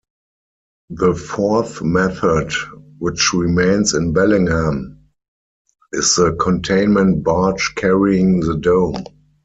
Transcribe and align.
The 0.89 1.13
fourth 1.13 1.83
method, 1.83 2.51
which 2.97 3.33
remains 3.33 3.93
in 3.93 4.13
Bellingham, 4.13 4.97
is 5.93 6.15
the 6.15 6.31
containment 6.41 7.23
barge 7.23 7.75
carrying 7.75 8.39
the 8.39 8.57
dome. 8.57 9.03